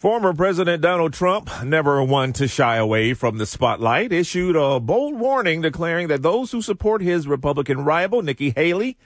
[0.00, 5.20] Former President Donald Trump, never one to shy away from the spotlight, issued a bold
[5.20, 8.96] warning declaring that those who support his Republican rival, Nikki Haley,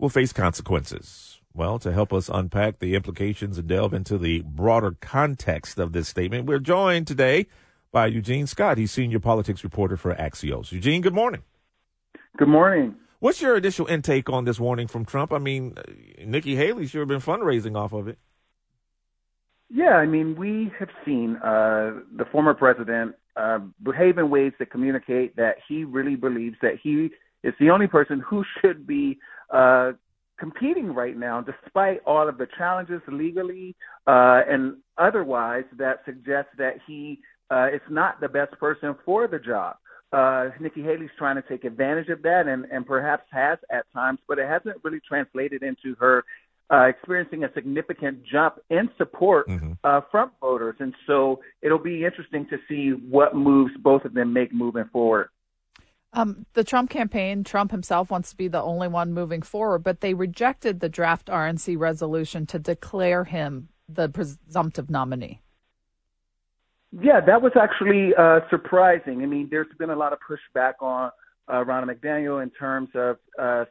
[0.00, 1.38] will face consequences.
[1.54, 6.08] Well, to help us unpack the implications and delve into the broader context of this
[6.08, 7.46] statement, we're joined today
[7.92, 8.78] by Eugene Scott.
[8.78, 10.72] He's senior politics reporter for Axios.
[10.72, 11.44] Eugene, good morning.
[12.36, 12.96] Good morning.
[13.20, 15.32] What's your initial intake on this warning from Trump?
[15.32, 15.76] I mean,
[16.26, 18.18] Nikki Haley sure been fundraising off of it.
[19.74, 24.70] Yeah, I mean, we have seen uh, the former president uh, behave in ways that
[24.70, 27.08] communicate that he really believes that he
[27.42, 29.18] is the only person who should be
[29.50, 29.92] uh,
[30.38, 33.74] competing right now, despite all of the challenges legally
[34.06, 39.38] uh, and otherwise that suggest that he uh, is not the best person for the
[39.38, 39.76] job.
[40.12, 44.18] Uh, Nikki Haley's trying to take advantage of that and, and perhaps has at times,
[44.28, 46.24] but it hasn't really translated into her
[46.72, 49.72] uh, experiencing a significant jump in support mm-hmm.
[49.84, 50.76] uh, from voters.
[50.80, 55.28] And so it'll be interesting to see what moves both of them make moving forward.
[56.14, 60.00] Um, the Trump campaign, Trump himself wants to be the only one moving forward, but
[60.00, 65.40] they rejected the draft RNC resolution to declare him the presumptive nominee.
[67.00, 69.22] Yeah, that was actually uh, surprising.
[69.22, 71.10] I mean, there's been a lot of pushback on
[71.48, 73.64] uh, Ronna McDaniel in terms of uh,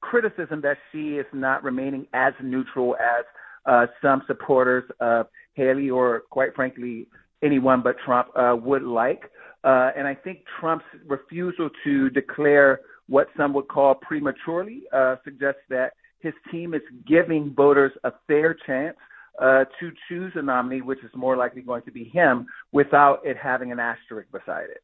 [0.00, 3.24] criticism that she is not remaining as neutral as
[3.66, 7.08] uh, some supporters of Haley or, quite frankly,
[7.42, 9.30] anyone but Trump uh, would like.
[9.64, 15.60] Uh, and I think Trump's refusal to declare what some would call prematurely uh, suggests
[15.70, 18.96] that his team is giving voters a fair chance
[19.40, 23.36] uh, to choose a nominee, which is more likely going to be him, without it
[23.36, 24.82] having an asterisk beside it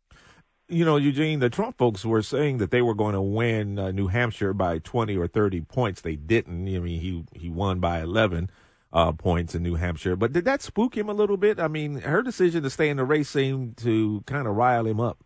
[0.68, 3.90] you know, Eugene, the Trump folks were saying that they were going to win uh,
[3.90, 6.00] New Hampshire by 20 or 30 points.
[6.00, 6.66] They didn't.
[6.74, 8.50] I mean, he he won by 11
[8.92, 10.16] uh, points in New Hampshire.
[10.16, 11.60] But did that spook him a little bit?
[11.60, 15.00] I mean, her decision to stay in the race seemed to kind of rile him
[15.00, 15.18] up.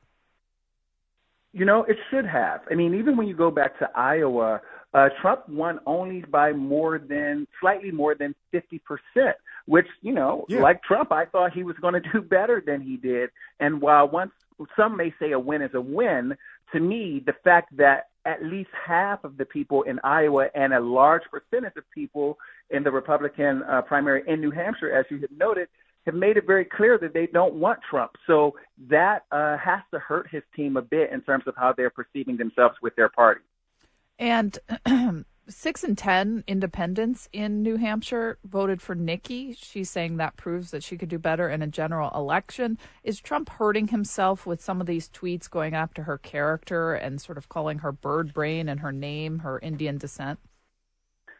[1.53, 2.61] You know, it should have.
[2.71, 4.61] I mean, even when you go back to Iowa,
[4.93, 8.81] uh, Trump won only by more than, slightly more than 50%,
[9.67, 10.61] which, you know, yeah.
[10.61, 13.31] like Trump, I thought he was going to do better than he did.
[13.61, 14.33] And while once
[14.77, 16.37] some may say a win is a win.
[16.73, 20.81] To me, the fact that at least half of the people in Iowa and a
[20.81, 22.39] large percentage of people
[22.71, 25.69] in the Republican uh, primary in New Hampshire, as you have noted,
[26.05, 28.13] have made it very clear that they don't want Trump.
[28.27, 28.55] So
[28.89, 32.37] that uh, has to hurt his team a bit in terms of how they're perceiving
[32.37, 33.41] themselves with their party.
[34.19, 34.59] And
[35.49, 39.55] six and ten independents in New Hampshire voted for Nikki.
[39.55, 42.79] She's saying that proves that she could do better in a general election.
[43.03, 47.39] Is Trump hurting himself with some of these tweets going after her character and sort
[47.39, 50.39] of calling her bird brain and her name, her Indian descent?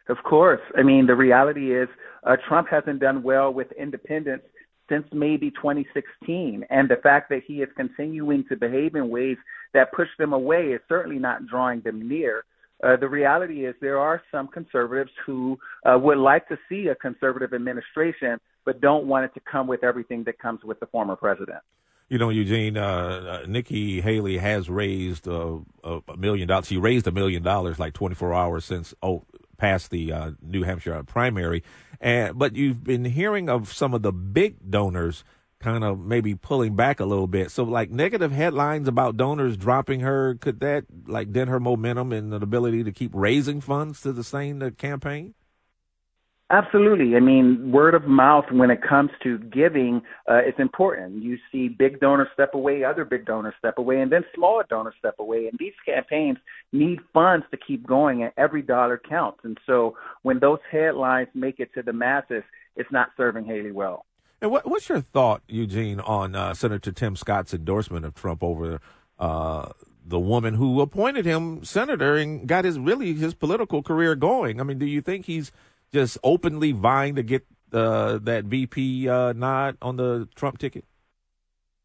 [0.07, 0.61] Of course.
[0.75, 1.87] I mean, the reality is
[2.23, 4.45] uh, Trump hasn't done well with independents
[4.89, 6.65] since maybe 2016.
[6.69, 9.37] And the fact that he is continuing to behave in ways
[9.73, 12.43] that push them away is certainly not drawing them near.
[12.81, 16.95] Uh, the reality is there are some conservatives who uh, would like to see a
[16.95, 21.15] conservative administration, but don't want it to come with everything that comes with the former
[21.15, 21.59] president.
[22.07, 26.67] You know, Eugene, uh, uh Nikki Haley has raised uh, a million dollars.
[26.67, 29.25] She raised a million dollars like 24 hours since oh
[29.57, 31.63] past the New Hampshire primary,
[31.99, 35.23] and but you've been hearing of some of the big donors
[35.59, 37.51] kind of maybe pulling back a little bit.
[37.51, 42.31] So like negative headlines about donors dropping her, could that like dent her momentum and
[42.31, 45.33] the ability to keep raising funds to sustain the campaign?
[46.51, 47.15] Absolutely.
[47.15, 51.21] I mean, word of mouth when it comes to giving uh, is important.
[51.21, 54.95] You see big donors step away, other big donors step away, and then smaller donors
[54.97, 55.47] step away.
[55.47, 56.39] And these campaigns
[56.73, 59.41] need funds to keep going, and every dollar counts.
[59.43, 62.43] And so when those headlines make it to the masses,
[62.75, 64.05] it's not serving Haley well.
[64.41, 68.79] And what, what's your thought, Eugene, on uh, Senator Tim Scott's endorsement of Trump over
[69.17, 69.69] uh,
[70.05, 74.59] the woman who appointed him senator and got his really his political career going?
[74.59, 75.51] I mean, do you think he's
[75.91, 80.85] just openly vying to get uh, that VP uh, nod on the Trump ticket?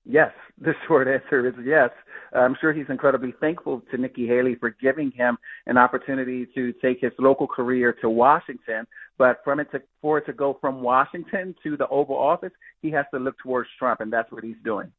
[0.05, 0.33] Yes,
[0.65, 1.91] the short answer is yes.
[2.33, 7.01] I'm sure he's incredibly thankful to Nikki Haley for giving him an opportunity to take
[7.01, 8.87] his local career to Washington.
[9.17, 12.53] But from it to, for it to go from Washington to the Oval Office,
[12.83, 14.91] he has to look towards Trump, and that's what he's doing.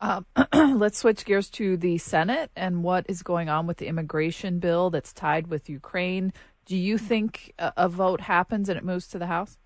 [0.00, 0.22] Uh,
[0.74, 4.90] let's switch gears to the Senate and what is going on with the immigration bill
[4.90, 6.32] that's tied with Ukraine.
[6.66, 9.58] Do you think a, a vote happens and it moves to the House?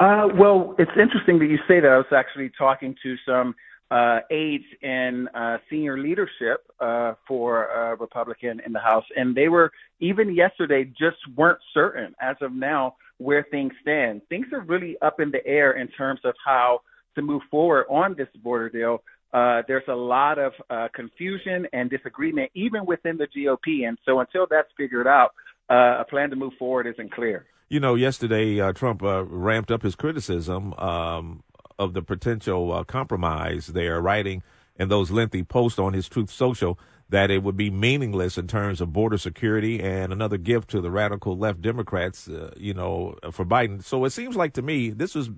[0.00, 1.88] Uh, well, it's interesting that you say that.
[1.88, 3.54] I was actually talking to some
[3.90, 9.48] uh, aides in uh, senior leadership uh, for uh, Republican in the House, and they
[9.48, 9.70] were
[10.00, 14.22] even yesterday just weren't certain as of now where things stand.
[14.28, 16.80] Things are really up in the air in terms of how
[17.14, 19.02] to move forward on this border deal.
[19.32, 24.20] Uh, there's a lot of uh, confusion and disagreement even within the GOP, and so
[24.20, 25.34] until that's figured out,
[25.70, 27.46] uh, a plan to move forward isn't clear.
[27.68, 31.42] You know, yesterday uh, Trump uh, ramped up his criticism um,
[31.78, 34.42] of the potential uh, compromise there, writing
[34.76, 36.78] in those lengthy posts on his Truth Social
[37.08, 40.90] that it would be meaningless in terms of border security and another gift to the
[40.90, 43.82] radical left Democrats, uh, you know, for Biden.
[43.82, 45.30] So it seems like to me this is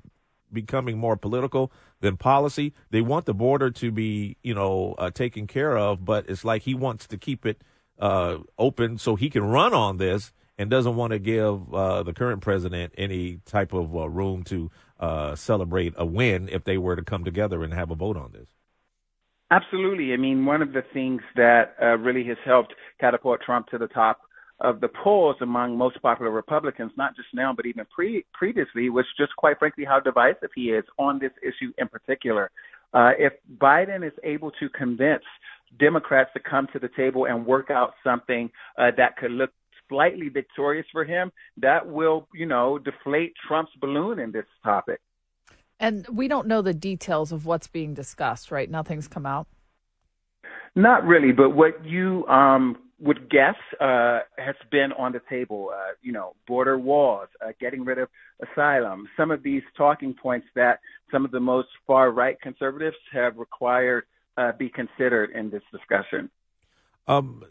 [0.52, 1.70] becoming more political
[2.00, 2.72] than policy.
[2.90, 6.62] They want the border to be, you know, uh, taken care of, but it's like
[6.62, 7.62] he wants to keep it
[7.98, 12.12] uh, open so he can run on this and doesn't want to give uh, the
[12.12, 16.96] current president any type of uh, room to uh, celebrate a win if they were
[16.96, 18.48] to come together and have a vote on this.
[19.50, 20.12] Absolutely.
[20.12, 23.86] I mean, one of the things that uh, really has helped catapult Trump to the
[23.86, 24.20] top
[24.60, 29.04] of the polls among most popular Republicans, not just now, but even pre- previously, was
[29.18, 32.50] just quite frankly how divisive he is on this issue in particular.
[32.94, 35.22] Uh, if Biden is able to convince
[35.78, 39.50] Democrats to come to the table and work out something uh, that could look
[39.88, 45.00] slightly victorious for him, that will, you know, deflate Trump's balloon in this topic.
[45.78, 48.70] And we don't know the details of what's being discussed, right?
[48.70, 49.46] Nothing's come out.
[50.74, 55.70] Not really, but what you um, would guess uh, has been on the table.
[55.72, 58.08] Uh, you know, border walls, uh, getting rid of
[58.52, 59.08] asylum.
[59.16, 60.80] Some of these talking points that
[61.10, 64.04] some of the most far right conservatives have required
[64.36, 66.30] uh, be considered in this discussion.
[67.08, 67.44] Um,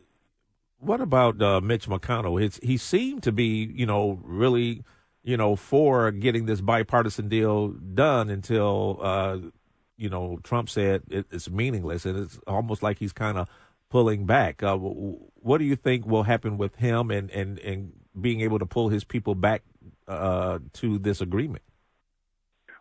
[0.86, 2.42] what about uh, Mitch McConnell?
[2.42, 4.84] It's, he seemed to be, you know, really,
[5.24, 9.38] you know, for getting this bipartisan deal done until, uh,
[9.98, 13.50] you know, Trump said it, it's meaningless, and it's almost like he's kind of
[13.90, 14.62] pulling back.
[14.62, 18.66] Uh, what do you think will happen with him and, and, and being able to
[18.66, 19.64] pull his people back
[20.08, 21.64] uh, to this agreement?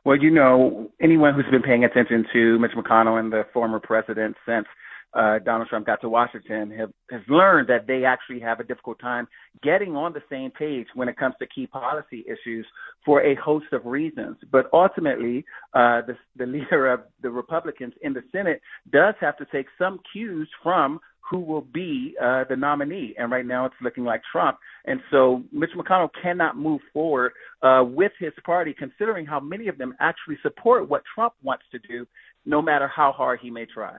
[0.05, 4.37] Well, you know, anyone who's been paying attention to Mitch McConnell and the former president
[4.47, 4.67] since
[5.15, 8.99] uh, Donald Trump got to Washington have, has learned that they actually have a difficult
[8.99, 9.29] time
[9.63, 12.67] getting on the same page when it comes to key policy issues
[13.05, 14.37] for a host of reasons.
[14.51, 18.61] But ultimately, uh, the, the leader of the Republicans in the Senate
[18.93, 21.01] does have to take some cues from
[21.31, 23.15] who will be uh, the nominee.
[23.19, 24.59] And right now it's looking like Trump.
[24.85, 27.33] And so Mitch McConnell cannot move forward
[27.63, 31.79] uh, with his party, considering how many of them actually support what Trump wants to
[31.79, 32.07] do,
[32.45, 33.97] no matter how hard he may try.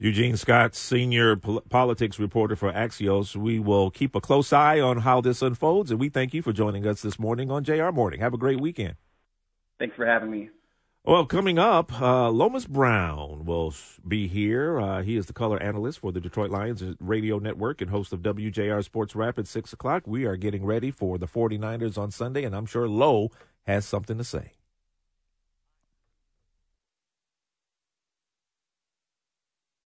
[0.00, 3.36] Eugene Scott, senior pol- politics reporter for Axios.
[3.36, 6.52] We will keep a close eye on how this unfolds, and we thank you for
[6.52, 8.18] joining us this morning on JR Morning.
[8.18, 8.96] Have a great weekend.
[9.78, 10.50] Thanks for having me.
[11.04, 13.72] Well, coming up, uh, Lomas Brown will
[14.06, 14.80] be here.
[14.80, 18.20] Uh, he is the color analyst for the Detroit Lions radio network and host of
[18.20, 20.04] WJR Sports Wrap at 6 o'clock.
[20.06, 23.30] We are getting ready for the 49ers on Sunday, and I'm sure Lowe
[23.64, 24.54] has something to say.